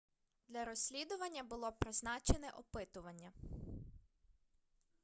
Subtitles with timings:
[0.47, 3.31] для розслідування було призначене опитування